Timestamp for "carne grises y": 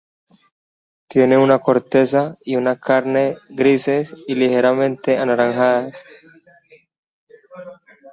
2.79-4.33